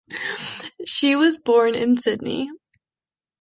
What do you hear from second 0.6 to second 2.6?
She was born in Sydney.